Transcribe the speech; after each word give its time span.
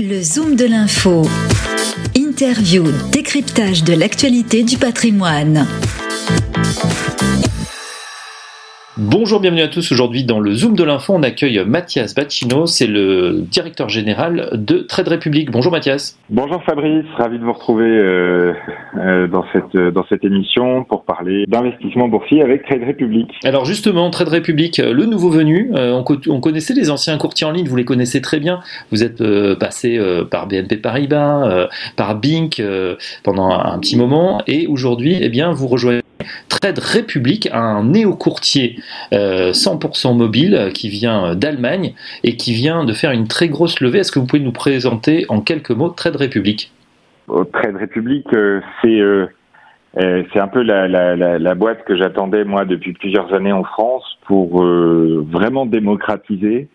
Le 0.00 0.22
Zoom 0.22 0.54
de 0.54 0.64
l'info. 0.64 1.22
Interview, 2.16 2.84
décryptage 3.10 3.82
de 3.82 3.94
l'actualité 3.94 4.62
du 4.62 4.78
patrimoine. 4.78 5.66
Bonjour, 9.00 9.38
bienvenue 9.38 9.62
à 9.62 9.68
tous. 9.68 9.92
Aujourd'hui, 9.92 10.24
dans 10.24 10.40
le 10.40 10.52
Zoom 10.52 10.74
de 10.74 10.82
l'info, 10.82 11.14
on 11.14 11.22
accueille 11.22 11.62
Mathias 11.64 12.16
Bacchino, 12.16 12.66
c'est 12.66 12.88
le 12.88 13.42
directeur 13.48 13.88
général 13.88 14.50
de 14.54 14.78
Trade 14.78 15.06
Republic. 15.06 15.52
Bonjour 15.52 15.70
Mathias. 15.70 16.18
Bonjour 16.30 16.60
Fabrice, 16.64 17.04
ravi 17.16 17.38
de 17.38 17.44
vous 17.44 17.52
retrouver 17.52 17.86
euh, 17.86 18.54
euh, 18.96 19.28
dans, 19.28 19.44
cette, 19.52 19.76
dans 19.76 20.04
cette 20.08 20.24
émission 20.24 20.82
pour 20.82 21.04
parler 21.04 21.44
d'investissement 21.46 22.08
boursier 22.08 22.42
avec 22.42 22.66
Trade 22.66 22.82
Republic. 22.88 23.30
Alors 23.44 23.64
justement, 23.66 24.10
Trade 24.10 24.30
Republic, 24.30 24.78
le 24.78 25.06
nouveau 25.06 25.30
venu, 25.30 25.70
euh, 25.76 25.92
on, 25.92 26.04
on, 26.26 26.40
connaissait 26.40 26.74
les 26.74 26.90
anciens 26.90 27.16
courtiers 27.18 27.46
en 27.46 27.52
ligne, 27.52 27.68
vous 27.68 27.76
les 27.76 27.84
connaissez 27.84 28.20
très 28.20 28.40
bien. 28.40 28.58
Vous 28.90 29.04
êtes 29.04 29.22
passé 29.60 29.96
par 30.28 30.48
BNP 30.48 30.76
Paribas, 30.76 31.68
par 31.94 32.16
Bink 32.16 32.60
pendant 33.22 33.50
un 33.50 33.78
petit 33.78 33.96
moment 33.96 34.42
et 34.48 34.66
aujourd'hui, 34.66 35.18
eh 35.20 35.28
bien, 35.28 35.52
vous 35.52 35.68
rejoignez 35.68 36.02
Trade 36.48 36.78
Republic, 36.78 37.48
un 37.52 37.84
néo-courtier 37.84 38.78
100% 39.12 40.10
euh, 40.10 40.14
mobile 40.14 40.70
qui 40.74 40.88
vient 40.88 41.34
d'Allemagne 41.34 41.94
et 42.24 42.36
qui 42.36 42.52
vient 42.52 42.84
de 42.84 42.92
faire 42.92 43.12
une 43.12 43.28
très 43.28 43.48
grosse 43.48 43.80
levée. 43.80 44.00
Est-ce 44.00 44.12
que 44.12 44.18
vous 44.18 44.26
pouvez 44.26 44.42
nous 44.42 44.52
présenter 44.52 45.26
en 45.28 45.40
quelques 45.40 45.70
mots 45.70 45.90
Trade 45.90 46.16
Republic? 46.16 46.72
Trade 47.52 47.76
Republic, 47.76 48.26
euh, 48.32 48.60
c'est 48.82 49.00
euh, 49.00 49.26
un 50.34 50.48
peu 50.48 50.62
la, 50.62 51.54
boîte 51.54 51.84
que 51.84 51.96
j'attendais 51.96 52.44
moi 52.44 52.64
depuis 52.64 52.92
plusieurs 52.92 53.32
années 53.32 53.52
en 53.52 53.64
France 53.64 54.04
pour 54.26 54.62
vraiment 54.62 55.66
démocratiser 55.66 56.68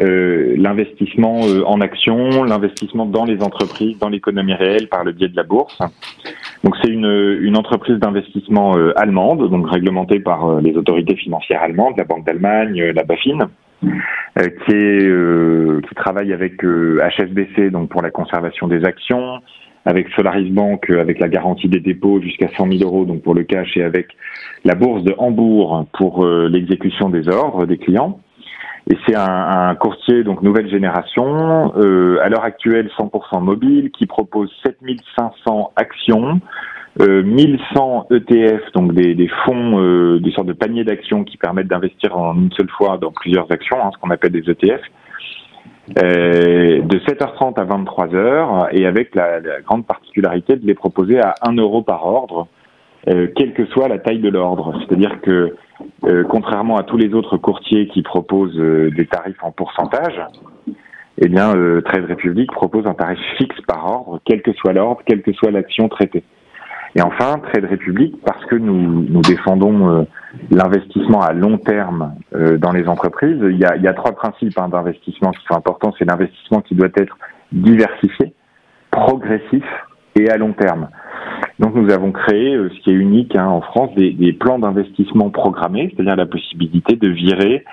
euh, 0.00 0.54
l'investissement 0.56 1.40
euh, 1.44 1.64
en 1.64 1.80
actions, 1.80 2.44
l'investissement 2.44 3.04
dans 3.04 3.24
les 3.24 3.42
entreprises, 3.42 3.98
dans 3.98 4.08
l'économie 4.08 4.54
réelle 4.54 4.88
par 4.88 5.02
le 5.02 5.10
biais 5.10 5.28
de 5.28 5.34
la 5.34 5.42
bourse. 5.42 5.76
Donc 6.64 6.74
c'est 6.82 6.90
une, 6.90 7.56
entreprise 7.56 7.98
d'investissement 7.98 8.76
euh, 8.76 8.92
allemande, 8.96 9.48
donc 9.50 9.70
réglementée 9.70 10.20
par 10.20 10.60
les 10.60 10.76
autorités 10.76 11.16
financières 11.16 11.62
allemandes, 11.62 11.94
la 11.96 12.04
Banque 12.04 12.24
d'Allemagne, 12.26 12.92
la 12.94 13.04
BaFin, 13.04 13.48
qui, 14.66 15.08
qui 15.88 15.94
travaille 15.94 16.32
avec 16.32 16.62
HSBC 16.62 17.70
donc 17.70 17.90
pour 17.90 18.02
la 18.02 18.10
conservation 18.10 18.66
des 18.66 18.84
actions, 18.84 19.40
avec 19.84 20.08
Solaris 20.10 20.50
Bank 20.50 20.90
avec 20.90 21.20
la 21.20 21.28
garantie 21.28 21.68
des 21.68 21.80
dépôts 21.80 22.20
jusqu'à 22.20 22.48
100 22.56 22.72
000 22.78 22.82
euros 22.82 23.04
donc 23.04 23.22
pour 23.22 23.34
le 23.34 23.44
cash 23.44 23.76
et 23.76 23.84
avec 23.84 24.08
la 24.64 24.74
bourse 24.74 25.04
de 25.04 25.14
Hambourg 25.16 25.86
pour 25.96 26.26
l'exécution 26.26 27.08
des 27.08 27.28
ordres 27.28 27.66
des 27.66 27.78
clients. 27.78 28.20
Et 28.90 28.96
c'est 29.06 29.14
un, 29.14 29.68
un, 29.68 29.74
courtier 29.74 30.24
donc 30.24 30.42
nouvelle 30.42 30.70
génération, 30.70 31.72
euh, 31.76 32.18
à 32.22 32.28
l'heure 32.28 32.44
actuelle 32.44 32.90
100% 32.98 33.42
mobile, 33.42 33.90
qui 33.90 34.06
propose 34.06 34.50
7500 34.64 35.72
actions, 35.76 36.40
euh, 37.00 37.22
1100 37.22 38.06
ETF, 38.10 38.72
donc 38.72 38.94
des, 38.94 39.14
des 39.14 39.28
fonds, 39.44 39.78
euh, 39.78 40.20
des 40.20 40.30
sortes 40.32 40.48
de 40.48 40.54
paniers 40.54 40.84
d'actions 40.84 41.24
qui 41.24 41.36
permettent 41.36 41.68
d'investir 41.68 42.16
en 42.16 42.34
une 42.34 42.52
seule 42.52 42.70
fois 42.70 42.96
dans 42.96 43.12
plusieurs 43.12 43.50
actions, 43.52 43.76
hein, 43.82 43.90
ce 43.92 43.98
qu'on 43.98 44.10
appelle 44.10 44.32
des 44.32 44.50
ETF. 44.50 44.80
Euh, 46.02 46.82
de 46.82 46.98
7h30 46.98 47.58
à 47.58 47.64
23h 47.64 48.68
et 48.72 48.86
avec 48.86 49.14
la, 49.14 49.40
la, 49.40 49.60
grande 49.62 49.86
particularité 49.86 50.56
de 50.56 50.66
les 50.66 50.74
proposer 50.74 51.18
à 51.18 51.34
1 51.42 51.54
euro 51.56 51.80
par 51.80 52.04
ordre, 52.04 52.46
euh, 53.08 53.28
quelle 53.34 53.54
que 53.54 53.64
soit 53.66 53.88
la 53.88 53.98
taille 53.98 54.18
de 54.18 54.28
l'ordre. 54.28 54.78
C'est-à-dire 54.80 55.20
que 55.22 55.54
euh, 56.04 56.24
contrairement 56.24 56.76
à 56.76 56.82
tous 56.82 56.96
les 56.96 57.14
autres 57.14 57.36
courtiers 57.36 57.88
qui 57.88 58.02
proposent 58.02 58.58
euh, 58.58 58.90
des 58.90 59.06
tarifs 59.06 59.42
en 59.42 59.52
pourcentage, 59.52 60.20
eh 61.18 61.28
bien, 61.28 61.54
euh, 61.54 61.80
Trade 61.82 62.06
Republic 62.08 62.50
propose 62.52 62.86
un 62.86 62.94
tarif 62.94 63.18
fixe 63.36 63.60
par 63.62 63.84
ordre, 63.84 64.20
quel 64.24 64.42
que 64.42 64.52
soit 64.52 64.72
l'ordre, 64.72 65.02
quelle 65.04 65.22
que 65.22 65.32
soit 65.32 65.50
l'action 65.50 65.88
traitée. 65.88 66.24
Et 66.94 67.02
enfin, 67.02 67.38
Trade 67.38 67.66
Republic, 67.70 68.14
parce 68.24 68.44
que 68.46 68.56
nous, 68.56 69.20
défendons 69.20 70.06
l'investissement 70.50 71.20
à 71.20 71.32
long 71.34 71.58
terme 71.58 72.14
dans 72.32 72.72
les 72.72 72.88
entreprises, 72.88 73.38
il 73.42 73.58
y 73.58 73.64
a, 73.64 73.76
il 73.76 73.82
y 73.82 73.88
a 73.88 73.92
trois 73.92 74.12
principes 74.12 74.58
hein, 74.58 74.68
d'investissement 74.68 75.30
qui 75.32 75.44
sont 75.44 75.54
importants. 75.54 75.92
C'est 75.98 76.06
l'investissement 76.06 76.62
qui 76.62 76.74
doit 76.74 76.88
être 76.96 77.16
diversifié, 77.52 78.32
progressif 78.90 79.64
et 80.18 80.30
à 80.30 80.38
long 80.38 80.54
terme. 80.54 80.88
Donc 81.58 81.74
nous 81.74 81.90
avons 81.90 82.12
créé, 82.12 82.54
euh, 82.54 82.70
ce 82.70 82.80
qui 82.82 82.90
est 82.90 82.94
unique 82.94 83.34
hein, 83.34 83.46
en 83.46 83.60
France, 83.60 83.90
des, 83.96 84.12
des 84.12 84.32
plans 84.32 84.58
d'investissement 84.58 85.30
programmés, 85.30 85.92
c'est-à-dire 85.92 86.16
la 86.16 86.26
possibilité 86.26 86.94
de 86.94 87.08
virer 87.08 87.64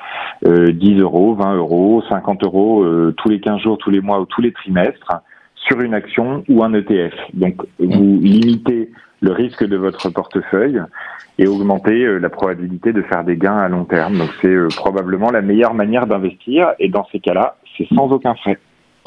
euh, 0.47 0.71
10 0.71 0.99
euros, 1.01 1.35
20 1.35 1.55
euros, 1.55 2.03
50 2.09 2.43
euros 2.43 2.83
euh, 2.83 3.13
tous 3.17 3.29
les 3.29 3.39
15 3.39 3.61
jours, 3.61 3.77
tous 3.77 3.91
les 3.91 4.01
mois 4.01 4.19
ou 4.19 4.25
tous 4.25 4.41
les 4.41 4.51
trimestres 4.51 5.21
sur 5.55 5.79
une 5.81 5.93
action 5.93 6.43
ou 6.49 6.63
un 6.63 6.73
ETF. 6.73 7.13
Donc 7.33 7.61
vous 7.79 8.19
limitez 8.21 8.89
le 9.21 9.31
risque 9.31 9.63
de 9.63 9.77
votre 9.77 10.09
portefeuille 10.09 10.81
et 11.37 11.47
augmentez 11.47 12.05
euh, 12.05 12.17
la 12.17 12.29
probabilité 12.29 12.91
de 12.91 13.03
faire 13.03 13.23
des 13.23 13.37
gains 13.37 13.57
à 13.57 13.69
long 13.69 13.85
terme. 13.85 14.17
Donc 14.17 14.29
c'est 14.41 14.55
probablement 14.75 15.29
la 15.29 15.41
meilleure 15.41 15.75
manière 15.75 16.07
d'investir 16.07 16.73
et 16.79 16.89
dans 16.89 17.05
ces 17.11 17.19
cas-là, 17.19 17.57
c'est 17.77 17.87
sans 17.93 18.11
aucun 18.11 18.33
frais. 18.35 18.57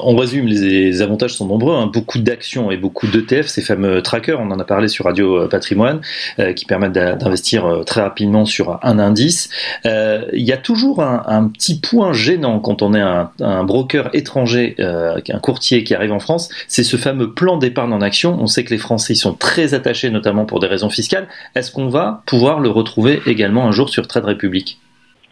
On 0.01 0.15
résume, 0.15 0.47
les 0.47 1.01
avantages 1.01 1.33
sont 1.33 1.45
nombreux, 1.45 1.75
hein. 1.75 1.87
beaucoup 1.87 2.19
d'actions 2.19 2.71
et 2.71 2.77
beaucoup 2.77 3.05
d'ETF, 3.05 3.47
ces 3.47 3.61
fameux 3.61 4.01
trackers, 4.01 4.39
on 4.39 4.49
en 4.49 4.57
a 4.57 4.63
parlé 4.63 4.87
sur 4.87 5.03
Radio 5.03 5.43
euh, 5.43 5.47
Patrimoine, 5.49 5.99
euh, 6.39 6.53
qui 6.53 6.63
permettent 6.63 6.93
d'investir 6.93 7.65
euh, 7.65 7.83
très 7.83 8.01
rapidement 8.01 8.45
sur 8.45 8.79
un 8.81 8.97
indice. 8.97 9.49
Il 9.83 10.23
y 10.33 10.53
a 10.53 10.57
toujours 10.57 11.03
un, 11.03 11.49
petit 11.49 11.79
point 11.79 12.13
gênant 12.13 12.59
quand 12.59 12.81
on 12.81 12.93
est 12.93 13.01
un, 13.01 13.63
broker 13.63 14.09
étranger, 14.13 14.75
un 14.79 15.39
courtier 15.39 15.83
qui 15.83 15.93
arrive 15.93 16.13
en 16.13 16.19
France, 16.19 16.49
c'est 16.67 16.83
ce 16.83 16.95
fameux 16.95 17.33
plan 17.33 17.57
d'épargne 17.57 17.91
en 17.91 18.01
action. 18.01 18.37
On 18.39 18.47
sait 18.47 18.63
que 18.63 18.69
les 18.69 18.77
Français 18.77 19.13
y 19.13 19.15
sont 19.17 19.33
très 19.33 19.73
attachés, 19.73 20.09
notamment 20.09 20.45
pour 20.45 20.59
des 20.59 20.67
raisons 20.67 20.89
fiscales. 20.89 21.27
Est-ce 21.55 21.71
qu'on 21.71 21.89
va 21.89 22.23
pouvoir 22.25 22.59
le 22.59 22.69
retrouver 22.69 23.21
également 23.25 23.67
un 23.67 23.71
jour 23.71 23.89
sur 23.89 24.07
Trade 24.07 24.25
Republic 24.25 24.79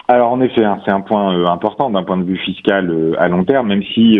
alors 0.07 0.31
en 0.31 0.41
effet, 0.41 0.63
hein, 0.63 0.79
c'est 0.85 0.91
un 0.91 1.01
point 1.01 1.45
important 1.45 1.89
d'un 1.89 2.03
point 2.03 2.17
de 2.17 2.23
vue 2.23 2.37
fiscal 2.37 3.15
à 3.17 3.27
long 3.27 3.43
terme, 3.43 3.67
même 3.67 3.83
si 3.93 4.19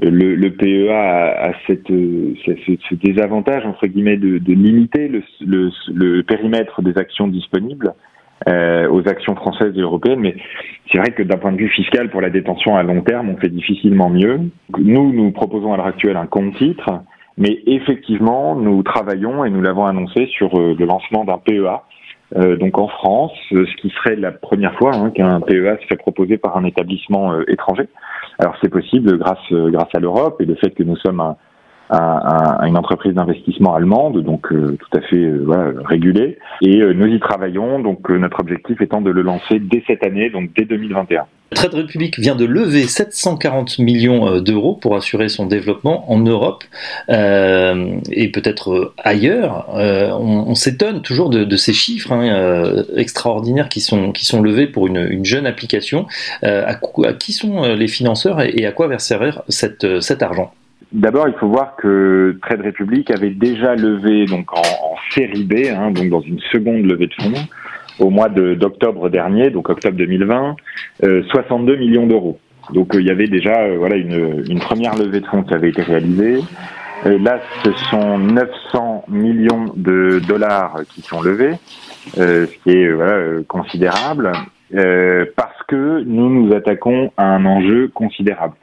le, 0.00 0.34
le, 0.34 0.50
PEA 0.50 0.92
a, 0.92 1.52
ce, 1.66 2.94
désavantage 2.94 3.64
entre 3.64 3.86
guillemets 3.86 4.16
de, 4.16 4.52
limiter 4.52 5.10
le, 5.40 6.22
périmètre 6.22 6.82
des 6.82 6.96
actions 6.98 7.28
disponibles 7.28 7.94
euh, 8.48 8.88
aux 8.90 9.08
actions 9.08 9.34
françaises 9.34 9.72
et 9.76 9.80
européennes, 9.80 10.20
mais 10.20 10.36
c'est 10.90 10.98
vrai 10.98 11.12
que 11.12 11.22
d'un 11.22 11.38
point 11.38 11.52
de 11.52 11.56
vue 11.56 11.70
fiscal, 11.70 12.10
pour 12.10 12.20
la 12.20 12.30
détention 12.30 12.76
à 12.76 12.82
long 12.82 13.00
terme, 13.00 13.30
on 13.30 13.36
fait 13.38 13.48
difficilement 13.48 14.10
mieux. 14.10 14.38
Nous, 14.78 15.12
nous 15.12 15.30
proposons 15.32 15.72
à 15.72 15.78
l'heure 15.78 15.86
actuelle 15.86 16.16
un 16.16 16.26
compte 16.26 16.54
titre, 16.56 17.00
mais 17.38 17.60
effectivement, 17.66 18.54
nous 18.54 18.82
travaillons 18.82 19.44
et 19.44 19.50
nous 19.50 19.62
l'avons 19.62 19.86
annoncé 19.86 20.26
sur 20.26 20.54
euh, 20.58 20.76
le 20.78 20.84
lancement 20.84 21.24
d'un 21.24 21.38
PEA. 21.38 21.82
Euh, 22.34 22.56
donc 22.56 22.76
en 22.78 22.88
France, 22.88 23.32
ce 23.50 23.76
qui 23.76 23.90
serait 23.90 24.16
la 24.16 24.32
première 24.32 24.76
fois 24.78 24.94
hein, 24.94 25.10
qu'un 25.10 25.40
PEA 25.40 25.78
se 25.80 25.86
fait 25.86 25.96
proposer 25.96 26.38
par 26.38 26.56
un 26.56 26.64
établissement 26.64 27.32
euh, 27.32 27.44
étranger. 27.48 27.88
Alors 28.38 28.56
c'est 28.60 28.68
possible 28.68 29.16
grâce 29.18 29.38
euh, 29.52 29.70
grâce 29.70 29.94
à 29.94 30.00
l'Europe 30.00 30.40
et 30.40 30.44
le 30.44 30.56
fait 30.56 30.70
que 30.70 30.82
nous 30.82 30.96
sommes 30.96 31.20
un, 31.20 31.36
une 31.90 32.76
entreprise 32.76 33.14
d'investissement 33.14 33.74
allemande, 33.74 34.22
donc 34.22 34.52
euh, 34.52 34.76
tout 34.78 34.98
à 34.98 35.00
fait 35.02 35.16
euh, 35.16 35.80
régulée. 35.84 36.38
Et 36.62 36.78
nous 36.78 37.06
y 37.06 37.20
travaillons, 37.20 37.80
donc 37.80 38.08
notre 38.10 38.40
objectif 38.40 38.80
étant 38.80 39.00
de 39.00 39.10
le 39.10 39.22
lancer 39.22 39.58
dès 39.60 39.82
cette 39.86 40.04
année, 40.04 40.30
donc 40.30 40.50
dès 40.56 40.64
2021. 40.64 41.26
Trade 41.54 41.74
Republic 41.74 42.18
vient 42.18 42.34
de 42.34 42.44
lever 42.44 42.82
740 42.82 43.78
millions 43.78 44.40
d'euros 44.40 44.74
pour 44.74 44.96
assurer 44.96 45.28
son 45.28 45.46
développement 45.46 46.10
en 46.10 46.18
Europe 46.18 46.64
euh, 47.08 47.98
et 48.10 48.32
peut-être 48.32 48.92
ailleurs. 48.98 49.68
Euh, 49.76 50.10
on, 50.10 50.48
on 50.48 50.54
s'étonne 50.56 51.02
toujours 51.02 51.30
de, 51.30 51.56
ces 51.56 51.72
chiffres 51.72 52.12
hein, 52.12 52.84
extraordinaires 52.96 53.68
qui 53.68 53.80
sont, 53.80 54.12
levés 54.42 54.66
pour 54.66 54.88
une, 54.88 55.06
une 55.08 55.24
jeune 55.24 55.46
application. 55.46 56.06
Euh, 56.42 56.64
à, 56.66 56.80
à, 57.08 57.12
qui 57.12 57.32
sont 57.32 57.62
les 57.62 57.88
financeurs 57.88 58.40
et, 58.40 58.66
à 58.66 58.72
quoi 58.72 58.88
verser 58.88 59.16
cet 59.48 60.22
argent? 60.22 60.52
D'abord, 60.92 61.28
il 61.28 61.34
faut 61.34 61.48
voir 61.48 61.76
que 61.76 62.38
Trade 62.42 62.62
Republic 62.64 63.10
avait 63.10 63.30
déjà 63.30 63.74
levé 63.74 64.24
donc 64.26 64.52
en, 64.52 64.62
série 65.10 65.44
B, 65.44 65.66
hein, 65.68 65.90
donc 65.90 66.08
dans 66.08 66.20
une 66.20 66.40
seconde 66.52 66.84
levée 66.84 67.06
de 67.06 67.14
fonds, 67.14 67.46
au 67.98 68.10
mois 68.10 68.28
d'octobre 68.28 69.08
dernier, 69.08 69.50
donc 69.50 69.68
octobre 69.68 69.96
2020, 69.96 70.56
euh, 71.04 71.22
62 71.30 71.76
millions 71.76 72.06
d'euros. 72.06 72.38
Donc 72.72 72.94
euh, 72.94 73.00
il 73.00 73.06
y 73.06 73.10
avait 73.10 73.28
déjà 73.28 73.60
euh, 73.60 73.76
voilà 73.78 73.96
une, 73.96 74.44
une, 74.48 74.58
première 74.58 74.96
levée 74.96 75.20
de 75.20 75.26
fonds 75.26 75.42
qui 75.42 75.54
avait 75.54 75.70
été 75.70 75.82
réalisée. 75.82 76.42
Euh, 77.04 77.18
là, 77.18 77.40
ce 77.62 77.72
sont 77.90 78.18
900 78.18 79.04
millions 79.08 79.66
de 79.76 80.20
dollars 80.26 80.80
qui 80.88 81.02
sont 81.02 81.20
levés, 81.20 81.54
ce 82.14 82.46
qui 82.62 82.70
est 82.70 82.90
voilà, 82.90 83.42
considérable, 83.46 84.32
parce 84.72 85.62
que 85.68 86.02
nous 86.04 86.30
nous 86.30 86.54
attaquons 86.54 87.12
à 87.16 87.24
un 87.24 87.44
enjeu 87.44 87.88
considérable. 87.88 88.54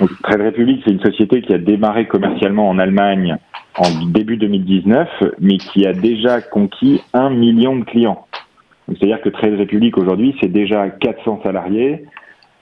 Donc, 0.00 0.10
Trade 0.22 0.42
Republic, 0.42 0.82
c'est 0.84 0.92
une 0.92 1.00
société 1.00 1.42
qui 1.42 1.52
a 1.52 1.58
démarré 1.58 2.06
commercialement 2.06 2.68
en 2.68 2.78
Allemagne 2.78 3.36
en 3.76 4.06
début 4.06 4.36
2019, 4.36 5.08
mais 5.40 5.58
qui 5.58 5.86
a 5.86 5.92
déjà 5.92 6.40
conquis 6.40 7.00
un 7.12 7.30
million 7.30 7.76
de 7.76 7.84
clients. 7.84 8.26
C'est-à-dire 8.88 9.20
que 9.20 9.28
Trade 9.28 9.58
Republic 9.58 9.96
aujourd'hui, 9.98 10.36
c'est 10.40 10.48
déjà 10.48 10.88
400 10.88 11.40
salariés, 11.42 12.04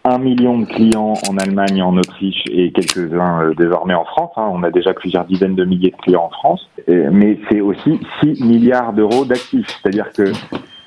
un 0.05 0.19
million 0.19 0.59
de 0.59 0.67
clients 0.67 1.15
en 1.29 1.37
Allemagne, 1.37 1.83
en 1.83 1.97
Autriche 1.97 2.43
et 2.51 2.71
quelques-uns 2.71 3.43
euh, 3.43 3.55
désormais 3.55 3.95
en 3.95 4.05
France. 4.05 4.31
Hein. 4.37 4.49
On 4.53 4.63
a 4.63 4.71
déjà 4.71 4.95
plusieurs 4.95 5.25
dizaines 5.25 5.57
de 5.57 5.65
milliers 5.65 5.91
de 5.91 5.97
clients 5.97 6.25
en 6.25 6.31
France. 6.31 6.69
mais 6.87 7.39
c'est 7.49 7.61
aussi 7.61 7.99
6 8.21 8.45
milliards 8.45 8.93
d'euros 8.93 9.25
d'actifs. 9.25 9.67
C'est-à-dire 9.83 10.11
que 10.13 10.33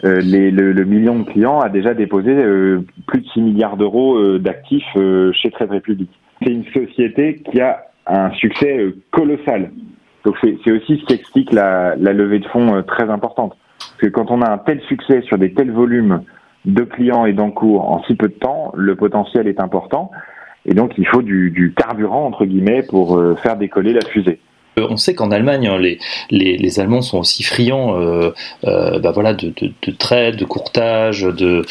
euh, 0.06 0.22
les, 0.22 0.52
le, 0.52 0.86
million 0.86 1.20
de 1.20 1.24
clients 1.26 1.60
a 1.60 1.70
déjà 1.70 1.94
déposé 1.94 2.32
euh, 2.32 2.86
plus 3.08 3.22
de 3.22 3.28
6 3.28 3.42
milliards 3.42 3.78
d'euros 3.78 4.38
d'actifs 4.38 4.98
chez 5.34 5.52
Trade 5.52 5.72
Republic. 5.72 6.10
C'est 6.42 6.52
une 6.52 6.66
société 6.66 7.42
qui 7.52 7.60
a 7.62 7.86
un 8.08 8.32
succès 8.32 8.94
colossal. 9.12 9.72
Donc 10.26 10.36
c'est 10.42 10.72
aussi 10.72 11.00
ce 11.00 11.06
qui 11.06 11.14
explique 11.14 11.52
la, 11.52 11.96
levée 11.96 12.40
de 12.40 12.48
fonds 12.48 12.84
très 12.84 13.10
importante. 13.10 13.56
Parce 13.78 14.02
que 14.02 14.08
quand 14.08 14.32
on 14.32 14.42
a 14.42 14.52
un 14.52 14.58
tel 14.58 14.82
succès 14.82 15.22
sur 15.22 15.38
des 15.38 15.54
tels 15.54 15.72
volumes 15.72 16.24
de 16.66 16.84
clients 16.84 17.26
et 17.26 17.34
d'encours 17.34 17.90
en 17.90 18.04
si 18.04 18.16
peu 18.16 18.28
de 18.28 18.34
temps, 18.34 18.72
le 18.76 18.96
potentiel 18.96 19.48
est 19.48 19.60
important. 19.60 20.12
Et 20.66 20.74
donc, 20.74 20.94
il 20.98 21.08
faut 21.08 21.22
du, 21.22 21.74
carburant, 21.76 22.26
entre 22.26 22.46
guillemets, 22.46 22.84
pour 22.84 23.18
euh, 23.18 23.36
faire 23.36 23.58
décoller 23.58 23.94
la 23.94 24.02
fusée. 24.02 24.40
Euh, 24.80 24.88
on 24.90 24.98
sait 24.98 25.14
qu'en 25.14 25.32
Allemagne, 25.32 25.68
hein, 25.68 25.78
les, 25.78 26.00
les, 26.32 26.80
Allemands 26.80 27.02
sont 27.02 27.20
aussi 27.20 27.44
friands 27.44 28.00
euh, 28.00 28.32
bah 28.64 29.12
voilà, 29.12 29.34
de, 29.34 29.50
de, 29.50 29.72
de 29.82 29.92
trade, 29.92 30.36
de 30.38 30.46
courtage, 30.46 31.22
de, 31.22 31.66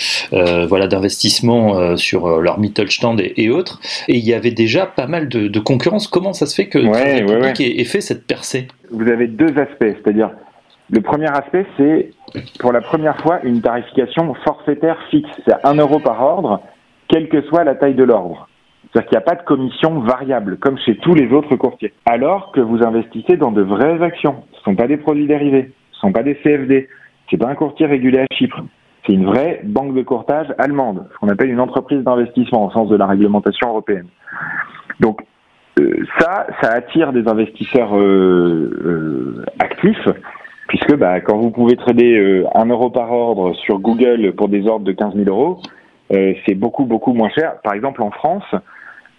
voilà, 0.66 0.87
d'investissement 0.87 1.96
sur 1.96 2.40
leur 2.40 2.58
Mittelstand 2.58 3.19
et, 3.20 3.32
et, 3.37 3.50
autres. 3.50 3.81
Et 4.08 4.16
il 4.16 4.25
y 4.25 4.34
avait 4.34 4.50
déjà 4.50 4.87
pas 4.87 5.06
mal 5.06 5.28
de, 5.28 5.58
concurrence. 5.58 6.06
Comment 6.06 6.32
ça 6.32 6.46
se 6.46 6.55
fait 6.55 6.69
que 6.69 6.78
ouais, 6.78 7.25
ouais, 7.25 7.52
ait, 7.58 7.84
fait 7.84 8.00
cette 8.00 8.26
percée? 8.26 8.69
Vous 8.90 9.08
avez 9.08 9.26
deux 9.26 9.58
aspects, 9.58 9.96
c'est-à-dire 10.02 10.31
le 10.90 11.00
premier 11.00 11.28
aspect, 11.28 11.66
c'est 11.76 12.10
pour 12.58 12.72
la 12.72 12.81
première 12.81 13.19
fois 13.20 13.40
une 13.43 13.60
tarification 13.60 14.34
forfaitaire 14.44 14.96
fixe. 15.10 15.31
C'est 15.46 15.55
1 15.64 15.75
euro 15.75 15.99
par 15.99 16.22
ordre, 16.22 16.60
quelle 17.08 17.28
que 17.28 17.43
soit 17.43 17.64
la 17.64 17.75
taille 17.75 17.94
de 17.94 18.05
l'ordre. 18.05 18.47
C'est-à-dire 18.98 19.08
qu'il 19.10 19.18
n'y 19.18 19.22
a 19.22 19.34
pas 19.36 19.40
de 19.40 19.46
commission 19.46 20.00
variable, 20.00 20.56
comme 20.58 20.76
chez 20.78 20.96
tous 20.96 21.14
les 21.14 21.32
autres 21.32 21.54
courtiers. 21.54 21.92
Alors 22.04 22.50
que 22.50 22.60
vous 22.60 22.82
investissez 22.82 23.36
dans 23.36 23.52
de 23.52 23.62
vraies 23.62 24.02
actions. 24.02 24.42
Ce 24.52 24.58
ne 24.58 24.62
sont 24.64 24.74
pas 24.74 24.88
des 24.88 24.96
produits 24.96 25.28
dérivés, 25.28 25.72
ce 25.92 25.98
ne 25.98 26.00
sont 26.00 26.12
pas 26.12 26.24
des 26.24 26.34
CFD. 26.36 26.88
C'est 27.30 27.36
pas 27.36 27.48
un 27.48 27.54
courtier 27.54 27.86
régulé 27.86 28.18
à 28.18 28.26
Chypre. 28.34 28.60
C'est 29.06 29.12
une 29.12 29.26
vraie 29.26 29.60
banque 29.62 29.94
de 29.94 30.02
courtage 30.02 30.48
allemande, 30.58 31.06
ce 31.12 31.18
qu'on 31.18 31.28
appelle 31.28 31.50
une 31.50 31.60
entreprise 31.60 32.02
d'investissement 32.02 32.66
au 32.66 32.70
sens 32.72 32.88
de 32.88 32.96
la 32.96 33.06
réglementation 33.06 33.68
européenne. 33.68 34.06
Donc 34.98 35.20
euh, 35.78 36.04
ça, 36.18 36.46
ça 36.60 36.72
attire 36.72 37.12
des 37.12 37.28
investisseurs 37.28 37.96
euh, 37.96 38.00
euh, 38.84 39.44
actifs 39.60 40.08
puisque 40.66 40.96
bah, 40.96 41.20
quand 41.20 41.38
vous 41.38 41.50
pouvez 41.50 41.76
trader 41.76 42.44
un 42.54 42.66
euro 42.66 42.90
par 42.90 43.12
ordre 43.12 43.54
sur 43.54 43.78
Google 43.78 44.32
pour 44.32 44.48
des 44.48 44.66
ordres 44.66 44.84
de 44.84 44.92
15 44.92 45.14
000 45.14 45.28
euros, 45.28 45.62
c'est 46.10 46.54
beaucoup 46.54 46.84
beaucoup 46.84 47.14
moins 47.14 47.30
cher. 47.30 47.60
Par 47.62 47.72
exemple, 47.72 48.02
en 48.02 48.10
France, 48.10 48.44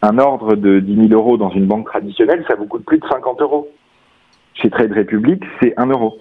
un 0.01 0.17
ordre 0.17 0.55
de 0.55 0.79
10 0.79 1.09
000 1.09 1.13
euros 1.13 1.37
dans 1.37 1.49
une 1.49 1.65
banque 1.65 1.87
traditionnelle, 1.87 2.45
ça 2.47 2.55
vous 2.55 2.65
coûte 2.65 2.85
plus 2.85 2.99
de 2.99 3.07
50 3.07 3.41
euros. 3.41 3.67
Chez 4.53 4.69
Trade 4.69 4.93
Republic, 4.93 5.43
c'est 5.61 5.73
1 5.77 5.87
euro. 5.87 6.19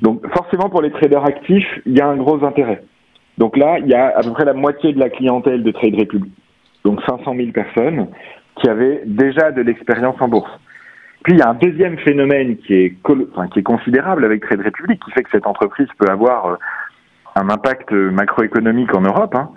Donc 0.00 0.26
forcément, 0.34 0.70
pour 0.70 0.82
les 0.82 0.90
traders 0.90 1.24
actifs, 1.24 1.68
il 1.84 1.96
y 1.96 2.00
a 2.00 2.08
un 2.08 2.16
gros 2.16 2.42
intérêt. 2.44 2.82
Donc 3.38 3.56
là, 3.56 3.78
il 3.78 3.88
y 3.88 3.94
a 3.94 4.16
à 4.16 4.22
peu 4.22 4.32
près 4.32 4.44
la 4.44 4.54
moitié 4.54 4.92
de 4.92 4.98
la 4.98 5.10
clientèle 5.10 5.62
de 5.62 5.70
Trade 5.70 5.94
Republic, 5.94 6.32
donc 6.84 7.00
500 7.02 7.34
000 7.34 7.50
personnes, 7.52 8.08
qui 8.56 8.68
avaient 8.68 9.02
déjà 9.06 9.50
de 9.52 9.62
l'expérience 9.62 10.16
en 10.20 10.28
bourse. 10.28 10.50
Puis 11.24 11.34
il 11.34 11.38
y 11.38 11.42
a 11.42 11.50
un 11.50 11.54
deuxième 11.54 11.98
phénomène 11.98 12.56
qui 12.58 12.74
est, 12.74 12.96
qui 13.52 13.58
est 13.58 13.62
considérable 13.62 14.24
avec 14.24 14.42
Trade 14.42 14.62
Republic, 14.64 15.00
qui 15.04 15.10
fait 15.12 15.22
que 15.22 15.30
cette 15.30 15.46
entreprise 15.46 15.88
peut 15.98 16.10
avoir 16.10 16.46
euh, 16.46 16.56
un 17.36 17.48
impact 17.48 17.92
macroéconomique 17.92 18.94
en 18.94 19.02
Europe, 19.02 19.34
hein. 19.34 19.50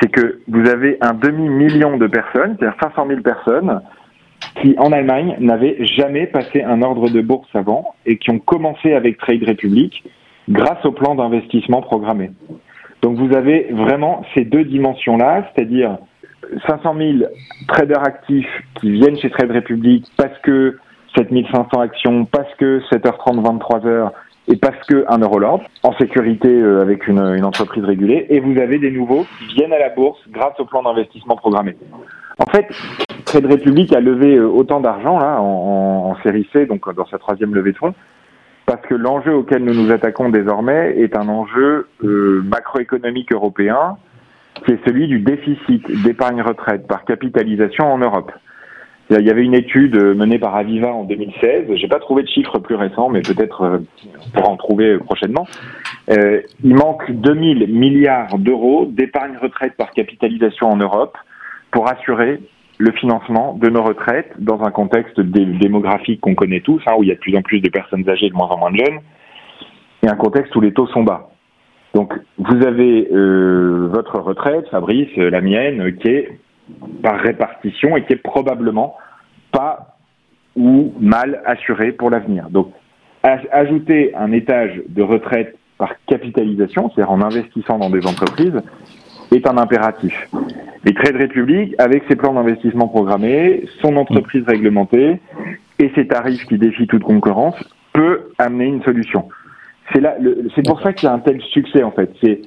C'est 0.00 0.08
que 0.10 0.40
vous 0.48 0.68
avez 0.68 0.98
un 1.00 1.14
demi-million 1.14 1.96
de 1.96 2.06
personnes, 2.06 2.56
c'est-à-dire 2.58 2.78
500 2.82 3.06
000 3.08 3.20
personnes, 3.20 3.80
qui 4.60 4.74
en 4.78 4.92
Allemagne 4.92 5.36
n'avaient 5.38 5.84
jamais 5.84 6.26
passé 6.26 6.62
un 6.62 6.82
ordre 6.82 7.10
de 7.10 7.20
bourse 7.20 7.48
avant 7.54 7.94
et 8.06 8.16
qui 8.16 8.30
ont 8.30 8.38
commencé 8.38 8.94
avec 8.94 9.18
Trade 9.18 9.44
Republic 9.46 10.02
grâce 10.48 10.84
au 10.84 10.92
plan 10.92 11.14
d'investissement 11.14 11.82
programmé. 11.82 12.30
Donc 13.02 13.18
vous 13.18 13.34
avez 13.34 13.68
vraiment 13.70 14.24
ces 14.34 14.44
deux 14.44 14.64
dimensions-là, 14.64 15.50
c'est-à-dire 15.54 15.98
500 16.66 16.94
000 16.96 17.18
traders 17.68 18.02
actifs 18.06 18.62
qui 18.80 18.90
viennent 18.90 19.18
chez 19.18 19.30
Trade 19.30 19.52
Republic 19.52 20.06
parce 20.16 20.36
que 20.42 20.78
7500 21.16 21.80
actions 21.80 22.24
parce 22.24 22.52
que 22.54 22.80
7h30, 22.90 23.42
23h 23.42 24.10
et 24.48 24.56
parce 24.56 24.78
que 24.86 25.04
un 25.08 25.18
Euroland 25.18 25.60
en 25.82 25.92
sécurité 25.94 26.48
euh, 26.48 26.82
avec 26.82 27.06
une, 27.06 27.44
entreprise 27.44 27.84
régulée 27.84 28.26
et 28.30 28.40
vous 28.40 28.58
avez 28.58 28.78
des 28.78 28.90
nouveaux 28.90 29.26
qui 29.38 29.54
viennent 29.54 29.72
à 29.72 29.78
la 29.78 29.90
bourse 29.90 30.20
grâce 30.30 30.58
au 30.58 30.64
plan 30.64 30.82
d'investissement 30.82 31.36
programmé. 31.36 31.76
En 32.38 32.50
fait, 32.50 32.66
Trade 33.24 33.46
Republic 33.46 33.92
a 33.94 34.00
levé 34.00 34.36
euh, 34.36 34.46
autant 34.46 34.80
d'argent 34.80 35.18
là 35.18 35.40
en, 35.40 36.10
en, 36.10 36.22
série 36.22 36.48
C, 36.52 36.66
donc 36.66 36.92
dans 36.94 37.06
sa 37.06 37.18
troisième 37.18 37.54
levée 37.54 37.72
de 37.72 37.78
fonds, 37.78 37.94
parce 38.66 38.82
que 38.86 38.94
l'enjeu 38.94 39.34
auquel 39.34 39.64
nous 39.64 39.74
nous 39.74 39.90
attaquons 39.90 40.28
désormais 40.30 40.94
est 40.96 41.16
un 41.16 41.28
enjeu 41.28 41.88
euh, 42.04 42.42
macroéconomique 42.44 43.32
européen 43.32 43.96
qui 44.64 44.72
est 44.72 44.84
celui 44.84 45.06
du 45.06 45.20
déficit 45.20 45.84
d'épargne 46.02 46.42
retraite 46.42 46.86
par 46.86 47.04
capitalisation 47.04 47.92
en 47.92 47.98
Europe. 47.98 48.32
Il 49.10 49.26
y 49.26 49.30
avait 49.30 49.42
une 49.42 49.54
étude 49.54 49.96
menée 49.96 50.38
par 50.38 50.54
Aviva 50.54 50.94
en 50.94 51.02
2016. 51.02 51.66
J'ai 51.74 51.88
pas 51.88 51.98
trouvé 51.98 52.22
de 52.22 52.28
chiffres 52.28 52.60
plus 52.60 52.76
récents, 52.76 53.08
mais 53.08 53.22
peut-être 53.22 53.62
euh, 53.62 53.78
on 54.24 54.30
pourra 54.30 54.48
en 54.50 54.56
trouver 54.56 54.98
prochainement. 54.98 55.48
Euh, 56.10 56.42
il 56.62 56.76
manque 56.76 57.10
2000 57.10 57.66
milliards 57.72 58.38
d'euros 58.38 58.86
d'épargne 58.88 59.36
retraite 59.36 59.74
par 59.76 59.90
capitalisation 59.90 60.68
en 60.68 60.76
Europe 60.76 61.18
pour 61.72 61.90
assurer 61.90 62.40
le 62.78 62.92
financement 62.92 63.54
de 63.60 63.68
nos 63.68 63.82
retraites 63.82 64.32
dans 64.38 64.62
un 64.62 64.70
contexte 64.70 65.20
démographique 65.20 66.20
qu'on 66.20 66.36
connaît 66.36 66.60
tous, 66.60 66.80
hein, 66.86 66.92
où 66.96 67.02
il 67.02 67.08
y 67.08 67.12
a 67.12 67.16
de 67.16 67.20
plus 67.20 67.36
en 67.36 67.42
plus 67.42 67.60
de 67.60 67.68
personnes 67.68 68.08
âgées, 68.08 68.28
de 68.28 68.34
moins 68.34 68.48
en 68.48 68.58
moins 68.58 68.70
de 68.70 68.76
jeunes, 68.76 69.00
et 70.04 70.08
un 70.08 70.16
contexte 70.16 70.54
où 70.54 70.60
les 70.60 70.72
taux 70.72 70.86
sont 70.86 71.02
bas. 71.02 71.30
Donc 71.94 72.14
vous 72.38 72.64
avez 72.64 73.08
euh, 73.12 73.88
votre 73.92 74.20
retraite, 74.20 74.68
Fabrice, 74.70 75.14
la 75.16 75.40
mienne, 75.40 75.96
qui 75.96 76.08
est 76.08 76.38
par 77.02 77.20
répartition 77.20 77.96
et 77.96 78.04
qui 78.04 78.12
est 78.12 78.22
probablement 78.22 78.96
pas 79.52 79.96
ou 80.56 80.92
mal 81.00 81.42
assuré 81.46 81.92
pour 81.92 82.10
l'avenir. 82.10 82.48
Donc, 82.50 82.72
ajouter 83.22 84.14
un 84.14 84.32
étage 84.32 84.80
de 84.88 85.02
retraite 85.02 85.56
par 85.78 85.94
capitalisation, 86.06 86.90
c'est-à-dire 86.90 87.12
en 87.12 87.22
investissant 87.22 87.78
dans 87.78 87.90
des 87.90 88.06
entreprises, 88.06 88.60
est 89.32 89.46
un 89.46 89.56
impératif. 89.56 90.28
Les 90.84 90.94
Trade 90.94 91.16
Republic, 91.16 91.74
avec 91.78 92.02
ses 92.08 92.16
plans 92.16 92.34
d'investissement 92.34 92.88
programmés, 92.88 93.64
son 93.80 93.96
entreprise 93.96 94.44
réglementée 94.46 95.20
et 95.78 95.90
ses 95.94 96.06
tarifs 96.06 96.46
qui 96.46 96.58
défient 96.58 96.86
toute 96.86 97.04
concurrence, 97.04 97.54
peut 97.92 98.32
amener 98.38 98.66
une 98.66 98.82
solution. 98.82 99.28
C'est 99.92 100.66
pour 100.66 100.80
ça 100.82 100.92
qu'il 100.92 101.08
y 101.08 101.10
a 101.10 101.14
un 101.14 101.18
tel 101.18 101.40
succès 101.40 101.82
en 101.82 101.90
fait. 101.90 102.12
C'est 102.22 102.42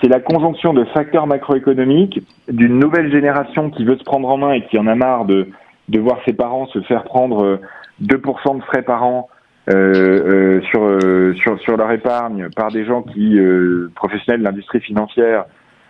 c'est 0.00 0.08
la 0.08 0.20
conjonction 0.20 0.74
de 0.74 0.84
facteurs 0.84 1.26
macroéconomiques, 1.26 2.20
d'une 2.48 2.78
nouvelle 2.78 3.10
génération 3.10 3.70
qui 3.70 3.84
veut 3.84 3.96
se 3.96 4.04
prendre 4.04 4.28
en 4.28 4.36
main 4.36 4.52
et 4.52 4.66
qui 4.66 4.78
en 4.78 4.86
a 4.86 4.94
marre 4.94 5.24
de, 5.24 5.48
de 5.88 5.98
voir 5.98 6.18
ses 6.26 6.34
parents 6.34 6.66
se 6.66 6.80
faire 6.82 7.04
prendre 7.04 7.60
2% 8.02 8.04
euh, 8.04 8.58
de 8.58 8.62
frais 8.64 8.82
par 8.82 9.04
an 9.04 9.28
euh, 9.68 9.72
euh, 9.74 10.60
sur, 10.62 11.36
sur, 11.40 11.60
sur 11.60 11.76
leur 11.76 11.90
épargne 11.90 12.50
par 12.54 12.70
des 12.70 12.84
gens 12.84 13.02
qui, 13.02 13.38
professionnels 13.94 14.40
de 14.40 14.44
l'industrie 14.44 14.80
financière, 14.80 15.44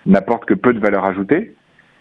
n'apportent 0.06 0.44
que 0.44 0.54
peu 0.54 0.72
de 0.72 0.78
valeur 0.78 1.04
ajoutée 1.04 1.55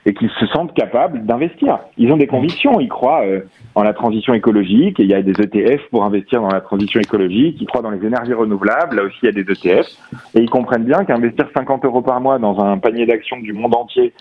et 0.05 0.13
qui 0.13 0.29
se 0.39 0.45
sentent 0.47 0.73
capables 0.73 1.25
d'investir. 1.25 1.79
Ils 1.97 2.11
ont 2.11 2.17
des 2.17 2.27
convictions, 2.27 2.79
ils 2.79 2.89
croient 2.89 3.25
euh, 3.25 3.41
en 3.73 3.83
la 3.83 3.93
transition 3.93 4.33
écologique, 4.33 4.99
et 4.99 5.03
il 5.03 5.09
y 5.09 5.15
a 5.15 5.21
des 5.21 5.31
ETF 5.31 5.81
pour 5.89 6.03
investir 6.03 6.41
dans 6.41 6.49
la 6.49 6.61
transition 6.61 6.99
écologique, 6.99 7.57
ils 7.59 7.65
croient 7.65 7.81
dans 7.81 7.89
les 7.89 8.05
énergies 8.05 8.33
renouvelables, 8.33 8.95
là 8.95 9.03
aussi 9.03 9.17
il 9.23 9.25
y 9.25 9.29
a 9.29 9.31
des 9.31 9.51
ETF, 9.51 9.87
et 10.35 10.41
ils 10.41 10.49
comprennent 10.49 10.83
bien 10.83 11.03
qu'investir 11.05 11.47
50 11.55 11.85
euros 11.85 12.03
par 12.03 12.21
mois 12.21 12.37
dans 12.37 12.59
un 12.59 12.77
panier 12.77 13.05
d'actions 13.07 13.39
du 13.39 13.53
monde 13.53 13.75
entier 13.75 14.13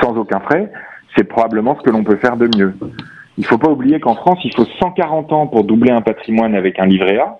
sans 0.00 0.16
aucun 0.16 0.40
frais, 0.40 0.70
c'est 1.16 1.24
probablement 1.24 1.76
ce 1.78 1.82
que 1.82 1.90
l'on 1.90 2.04
peut 2.04 2.16
faire 2.16 2.36
de 2.36 2.48
mieux. 2.56 2.74
Il 3.38 3.40
ne 3.40 3.46
faut 3.46 3.58
pas 3.58 3.70
oublier 3.70 4.00
qu'en 4.00 4.14
France, 4.14 4.38
il 4.44 4.54
faut 4.54 4.66
140 4.80 5.32
ans 5.32 5.46
pour 5.46 5.64
doubler 5.64 5.90
un 5.90 6.02
patrimoine 6.02 6.54
avec 6.54 6.78
un 6.78 6.86
livret 6.86 7.18
A, 7.18 7.38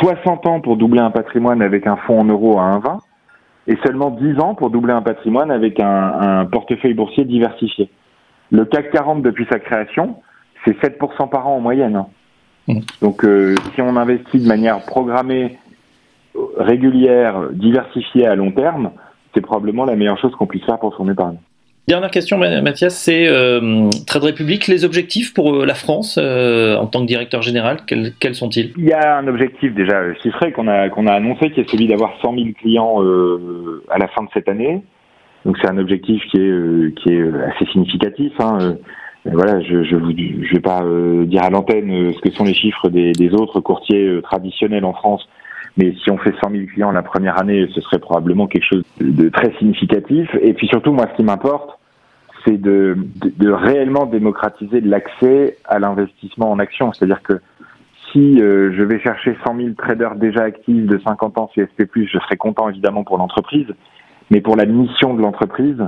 60 0.00 0.46
ans 0.46 0.60
pour 0.60 0.76
doubler 0.76 1.00
un 1.00 1.10
patrimoine 1.10 1.62
avec 1.62 1.86
un 1.86 1.96
fonds 1.96 2.20
en 2.20 2.24
euros 2.24 2.58
à 2.58 2.78
1,20, 2.78 2.98
et 3.66 3.76
seulement 3.84 4.10
10 4.10 4.38
ans 4.40 4.54
pour 4.54 4.70
doubler 4.70 4.92
un 4.92 5.02
patrimoine 5.02 5.50
avec 5.50 5.80
un, 5.80 5.86
un 5.86 6.44
portefeuille 6.46 6.94
boursier 6.94 7.24
diversifié. 7.24 7.90
Le 8.50 8.64
CAC 8.64 8.90
40 8.90 9.22
depuis 9.22 9.46
sa 9.50 9.58
création, 9.58 10.16
c'est 10.64 10.78
7% 10.80 11.28
par 11.28 11.48
an 11.48 11.56
en 11.56 11.60
moyenne. 11.60 12.04
Mmh. 12.68 12.80
Donc 13.02 13.24
euh, 13.24 13.54
si 13.74 13.82
on 13.82 13.96
investit 13.96 14.38
de 14.38 14.46
manière 14.46 14.80
programmée, 14.84 15.58
régulière, 16.56 17.50
diversifiée 17.52 18.26
à 18.26 18.34
long 18.34 18.50
terme, 18.50 18.90
c'est 19.34 19.40
probablement 19.40 19.84
la 19.84 19.96
meilleure 19.96 20.18
chose 20.18 20.34
qu'on 20.36 20.46
puisse 20.46 20.64
faire 20.64 20.78
pour 20.78 20.94
son 20.96 21.10
épargne. 21.10 21.38
Dernière 21.86 22.10
question, 22.10 22.38
Mathias, 22.38 22.96
c'est 22.96 23.28
euh, 23.28 23.90
Trade 24.06 24.24
Republic, 24.24 24.68
les 24.68 24.86
objectifs 24.86 25.34
pour 25.34 25.54
euh, 25.54 25.66
la 25.66 25.74
France 25.74 26.18
euh, 26.18 26.76
en 26.76 26.86
tant 26.86 27.02
que 27.02 27.06
directeur 27.06 27.42
général, 27.42 27.80
quels, 27.86 28.34
sont-ils? 28.34 28.72
Il 28.78 28.86
y 28.86 28.94
a 28.94 29.18
un 29.18 29.28
objectif 29.28 29.74
déjà 29.74 30.14
chiffré 30.22 30.50
qu'on 30.52 30.66
a, 30.66 30.88
qu'on 30.88 31.06
a 31.06 31.12
annoncé, 31.12 31.50
qui 31.50 31.60
est 31.60 31.68
celui 31.68 31.86
d'avoir 31.86 32.14
100 32.22 32.36
000 32.36 32.46
clients 32.58 33.02
euh, 33.02 33.84
à 33.90 33.98
la 33.98 34.08
fin 34.08 34.22
de 34.22 34.28
cette 34.32 34.48
année. 34.48 34.82
Donc 35.44 35.58
c'est 35.60 35.68
un 35.68 35.76
objectif 35.76 36.22
qui 36.30 36.38
est 36.38 37.22
assez 37.50 37.70
significatif. 37.70 38.32
Hein. 38.38 38.76
Voilà, 39.26 39.60
je 39.60 39.84
je, 39.84 39.96
je 39.96 40.54
vais 40.54 40.60
pas 40.60 40.82
dire 41.26 41.42
à 41.42 41.50
l'antenne 41.50 42.14
ce 42.14 42.20
que 42.20 42.30
sont 42.30 42.44
les 42.44 42.54
chiffres 42.54 42.88
des 42.88 43.34
autres 43.34 43.60
courtiers 43.60 44.20
traditionnels 44.22 44.86
en 44.86 44.94
France 44.94 45.28
mais 45.76 45.94
si 46.02 46.10
on 46.10 46.18
fait 46.18 46.34
100 46.42 46.50
000 46.50 46.66
clients 46.66 46.92
la 46.92 47.02
première 47.02 47.38
année, 47.38 47.68
ce 47.74 47.80
serait 47.80 47.98
probablement 47.98 48.46
quelque 48.46 48.66
chose 48.66 48.84
de 49.00 49.28
très 49.28 49.52
significatif. 49.58 50.28
Et 50.40 50.54
puis 50.54 50.68
surtout, 50.68 50.92
moi, 50.92 51.06
ce 51.10 51.16
qui 51.16 51.24
m'importe, 51.24 51.78
c'est 52.44 52.60
de, 52.60 52.96
de, 53.16 53.50
réellement 53.50 54.06
démocratiser 54.06 54.80
l'accès 54.80 55.56
à 55.64 55.78
l'investissement 55.78 56.50
en 56.50 56.58
actions. 56.58 56.92
C'est-à-dire 56.92 57.22
que 57.22 57.40
si 58.12 58.40
euh, 58.40 58.72
je 58.76 58.82
vais 58.82 59.00
chercher 59.00 59.36
100 59.44 59.56
000 59.56 59.68
traders 59.70 60.14
déjà 60.14 60.42
actifs 60.42 60.86
de 60.86 61.00
50 61.04 61.38
ans 61.38 61.50
CSP+, 61.54 61.88
je 61.96 62.18
serai 62.18 62.36
content 62.36 62.68
évidemment 62.68 63.02
pour 63.02 63.18
l'entreprise, 63.18 63.66
mais 64.30 64.40
pour 64.40 64.56
la 64.56 64.66
mission 64.66 65.14
de 65.14 65.22
l'entreprise, 65.22 65.82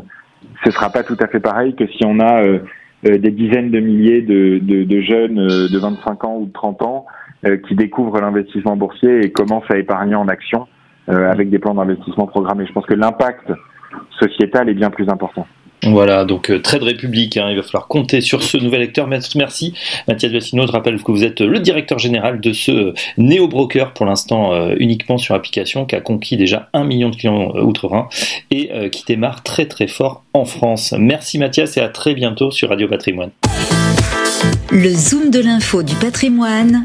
ce 0.64 0.70
sera 0.70 0.90
pas 0.90 1.04
tout 1.04 1.16
à 1.20 1.28
fait 1.28 1.40
pareil 1.40 1.76
que 1.76 1.86
si 1.86 2.04
on 2.04 2.18
a 2.18 2.42
euh, 2.42 2.58
des 3.02 3.30
dizaines 3.30 3.70
de 3.70 3.78
milliers 3.78 4.22
de, 4.22 4.58
de, 4.62 4.84
de 4.84 5.00
jeunes 5.00 5.36
de 5.36 5.78
25 5.78 6.24
ans 6.24 6.36
ou 6.38 6.46
de 6.46 6.52
30 6.52 6.82
ans 6.82 7.06
euh, 7.44 7.58
qui 7.58 7.74
découvrent 7.74 8.18
l'investissement 8.18 8.76
boursier 8.76 9.24
et 9.24 9.30
commencent 9.30 9.70
à 9.70 9.76
épargner 9.76 10.14
en 10.14 10.26
actions 10.26 10.66
euh, 11.10 11.30
avec 11.30 11.50
des 11.50 11.58
plans 11.58 11.74
d'investissement 11.74 12.26
programmés. 12.26 12.64
Je 12.66 12.72
pense 12.72 12.86
que 12.86 12.94
l'impact 12.94 13.52
sociétal 14.18 14.70
est 14.70 14.74
bien 14.74 14.90
plus 14.90 15.08
important. 15.10 15.46
Voilà, 15.86 16.24
donc 16.24 16.50
euh, 16.50 16.60
Trade 16.60 16.82
République, 16.82 17.36
hein, 17.36 17.48
il 17.50 17.56
va 17.56 17.62
falloir 17.62 17.86
compter 17.86 18.20
sur 18.20 18.42
ce 18.42 18.56
nouvel 18.56 18.82
acteur. 18.82 19.06
Merci 19.06 19.74
Mathias 20.08 20.32
Vassino, 20.32 20.66
je 20.66 20.72
rappelle 20.72 21.02
que 21.02 21.10
vous 21.10 21.24
êtes 21.24 21.40
le 21.40 21.58
directeur 21.60 21.98
général 21.98 22.40
de 22.40 22.52
ce 22.52 22.94
néo-broker, 23.18 23.92
pour 23.92 24.06
l'instant 24.06 24.52
uniquement 24.76 25.18
sur 25.18 25.34
application, 25.34 25.84
qui 25.84 25.94
a 25.94 26.00
conquis 26.00 26.36
déjà 26.36 26.68
un 26.72 26.84
million 26.84 27.10
de 27.10 27.16
clients 27.16 27.52
outre-Rhin 27.56 28.08
et 28.50 28.70
qui 28.90 29.04
démarre 29.04 29.42
très 29.42 29.66
très 29.66 29.86
fort 29.86 30.24
en 30.32 30.44
France. 30.44 30.94
Merci 30.98 31.38
Mathias 31.38 31.76
et 31.76 31.80
à 31.80 31.88
très 31.88 32.14
bientôt 32.14 32.50
sur 32.50 32.68
Radio 32.68 32.88
Patrimoine. 32.88 33.30
Le 34.70 34.90
Zoom 34.90 35.30
de 35.30 35.40
l'info 35.40 35.82
du 35.82 35.94
patrimoine, 35.94 36.84